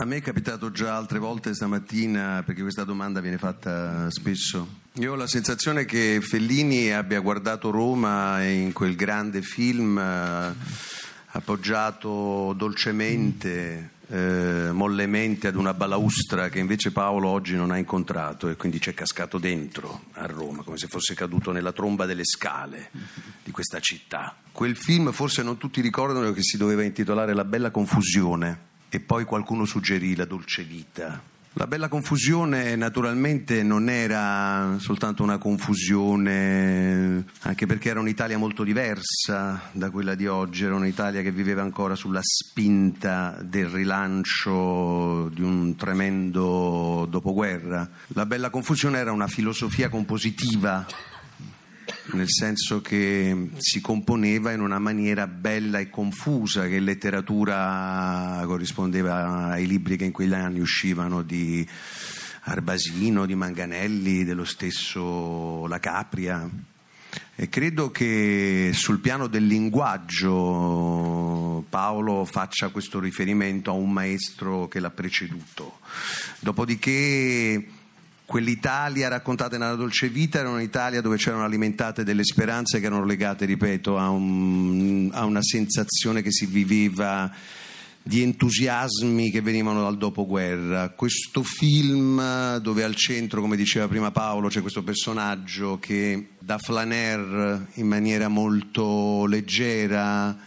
A 0.00 0.06
me 0.06 0.16
è 0.16 0.22
capitato 0.22 0.70
già 0.70 0.96
altre 0.96 1.18
volte 1.18 1.52
stamattina, 1.52 2.42
perché 2.42 2.62
questa 2.62 2.84
domanda 2.84 3.20
viene 3.20 3.36
fatta 3.36 4.10
spesso. 4.10 4.66
Io 4.94 5.12
ho 5.12 5.14
la 5.14 5.26
sensazione 5.26 5.84
che 5.84 6.20
Fellini 6.22 6.90
abbia 6.90 7.20
guardato 7.20 7.70
Roma 7.70 8.42
in 8.42 8.72
quel 8.72 8.96
grande 8.96 9.42
film 9.42 9.98
eh, 9.98 10.54
appoggiato 11.26 12.54
dolcemente, 12.56 13.90
eh, 14.08 14.70
mollemente 14.72 15.48
ad 15.48 15.56
una 15.56 15.74
balaustra 15.74 16.48
che 16.48 16.60
invece 16.60 16.92
Paolo 16.92 17.28
oggi 17.28 17.54
non 17.54 17.70
ha 17.70 17.76
incontrato 17.76 18.48
e 18.48 18.56
quindi 18.56 18.80
ci 18.80 18.88
è 18.88 18.94
cascato 18.94 19.36
dentro 19.36 20.04
a 20.12 20.24
Roma, 20.24 20.62
come 20.62 20.78
se 20.78 20.86
fosse 20.86 21.12
caduto 21.12 21.52
nella 21.52 21.72
tromba 21.72 22.06
delle 22.06 22.24
scale 22.24 22.90
di 23.44 23.50
questa 23.50 23.80
città. 23.80 24.34
Quel 24.50 24.76
film 24.76 25.12
forse 25.12 25.42
non 25.42 25.58
tutti 25.58 25.82
ricordano 25.82 26.32
che 26.32 26.42
si 26.42 26.56
doveva 26.56 26.84
intitolare 26.84 27.34
La 27.34 27.44
bella 27.44 27.70
confusione 27.70 28.68
e 28.90 29.00
poi 29.00 29.24
qualcuno 29.24 29.64
suggerì 29.64 30.14
la 30.14 30.26
dolce 30.26 30.64
vita. 30.64 31.22
La 31.54 31.66
bella 31.66 31.88
confusione 31.88 32.76
naturalmente 32.76 33.64
non 33.64 33.88
era 33.88 34.76
soltanto 34.78 35.24
una 35.24 35.36
confusione, 35.38 37.24
anche 37.40 37.66
perché 37.66 37.88
era 37.88 37.98
un'Italia 37.98 38.38
molto 38.38 38.62
diversa 38.62 39.60
da 39.72 39.90
quella 39.90 40.14
di 40.14 40.28
oggi, 40.28 40.64
era 40.64 40.76
un'Italia 40.76 41.22
che 41.22 41.32
viveva 41.32 41.62
ancora 41.62 41.96
sulla 41.96 42.20
spinta 42.22 43.36
del 43.42 43.66
rilancio 43.66 45.28
di 45.34 45.42
un 45.42 45.74
tremendo 45.74 47.08
dopoguerra. 47.10 47.88
La 48.08 48.26
bella 48.26 48.50
confusione 48.50 48.98
era 48.98 49.10
una 49.10 49.26
filosofia 49.26 49.88
compositiva 49.88 50.86
nel 52.12 52.30
senso 52.30 52.80
che 52.80 53.50
si 53.58 53.80
componeva 53.80 54.52
in 54.52 54.60
una 54.60 54.78
maniera 54.78 55.26
bella 55.26 55.78
e 55.78 55.90
confusa 55.90 56.66
che 56.66 56.80
letteratura 56.80 58.42
corrispondeva 58.44 59.48
ai 59.48 59.66
libri 59.66 59.96
che 59.96 60.04
in 60.04 60.12
quegli 60.12 60.32
anni 60.32 60.60
uscivano 60.60 61.22
di 61.22 61.66
Arbasino, 62.42 63.26
di 63.26 63.34
Manganelli, 63.34 64.24
dello 64.24 64.44
stesso 64.44 65.66
La 65.66 65.78
Capria. 65.78 66.48
E 67.34 67.48
credo 67.48 67.90
che 67.90 68.70
sul 68.72 69.00
piano 69.00 69.26
del 69.26 69.46
linguaggio 69.46 70.30
Paolo 71.68 72.24
faccia 72.24 72.68
questo 72.68 73.00
riferimento 73.00 73.70
a 73.70 73.74
un 73.74 73.90
maestro 73.90 74.68
che 74.68 74.78
l'ha 74.78 74.90
preceduto. 74.90 75.78
Dopodiché 76.40 77.66
quell'Italia 78.30 79.08
raccontata 79.08 79.58
nella 79.58 79.74
dolce 79.74 80.08
vita 80.08 80.38
era 80.38 80.50
un'Italia 80.50 81.00
dove 81.00 81.16
c'erano 81.16 81.42
alimentate 81.42 82.04
delle 82.04 82.22
speranze 82.22 82.78
che 82.78 82.86
erano 82.86 83.04
legate, 83.04 83.44
ripeto, 83.44 83.98
a, 83.98 84.08
un, 84.08 85.10
a 85.12 85.24
una 85.24 85.42
sensazione 85.42 86.22
che 86.22 86.30
si 86.30 86.46
viveva 86.46 87.28
di 88.00 88.22
entusiasmi 88.22 89.32
che 89.32 89.40
venivano 89.40 89.82
dal 89.82 89.98
dopoguerra. 89.98 90.90
Questo 90.90 91.42
film 91.42 92.58
dove 92.58 92.84
al 92.84 92.94
centro, 92.94 93.40
come 93.40 93.56
diceva 93.56 93.88
prima 93.88 94.12
Paolo, 94.12 94.46
c'è 94.46 94.60
questo 94.60 94.84
personaggio 94.84 95.80
che 95.80 96.28
da 96.38 96.58
flaner 96.58 97.66
in 97.74 97.88
maniera 97.88 98.28
molto 98.28 99.26
leggera, 99.26 100.38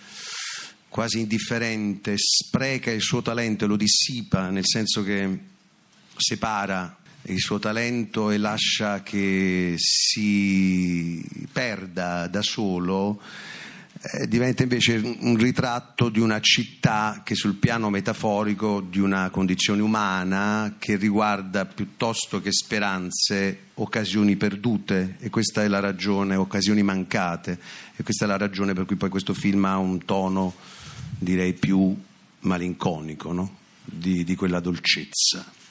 quasi 0.88 1.20
indifferente, 1.20 2.16
spreca 2.16 2.92
il 2.92 3.02
suo 3.02 3.22
talento 3.22 3.66
e 3.66 3.68
lo 3.68 3.76
dissipa, 3.76 4.50
nel 4.52 4.66
senso 4.66 5.04
che 5.04 5.38
separa 6.16 7.00
il 7.24 7.40
suo 7.40 7.60
talento 7.60 8.32
e 8.32 8.38
lascia 8.38 9.02
che 9.02 9.76
si 9.78 11.24
perda 11.52 12.28
da 12.28 12.42
solo, 12.42 13.22
eh, 14.02 14.28
diventa 14.28 14.64
invece 14.64 14.96
un 14.98 15.38
ritratto 15.38 16.10
di 16.10 16.20
una 16.20 16.42
città 16.42 17.22
che 17.24 17.36
sul 17.36 17.56
piano 17.56 17.90
metaforico 17.90 18.82
di 18.82 19.00
una 19.00 19.30
condizione 19.30 19.82
umana 19.82 20.76
che 20.78 20.98
riguarda 20.98 21.66
piuttosto 21.66 22.42
che 22.42 22.52
speranze 22.52 23.60
occasioni 23.76 24.36
perdute 24.36 25.16
e 25.20 25.30
questa 25.30 25.64
è 25.64 25.70
la 25.70 25.80
ragione, 25.80 26.36
occasioni 26.36 26.84
mancate 26.84 27.58
e 27.96 28.04
questa 28.04 28.26
è 28.26 28.28
la 28.28 28.38
ragione 28.38 28.74
per 28.74 28.86
cui 28.86 28.98
poi 28.98 29.10
questo 29.10 29.34
film 29.34 29.64
ha 29.64 29.78
un 29.78 30.04
tono 30.04 30.54
direi 31.18 31.54
più 31.54 31.96
malinconico 32.40 33.32
no? 33.32 33.58
di, 33.86 34.26
di 34.26 34.36
quella 34.36 34.60
dolcezza. 34.60 35.63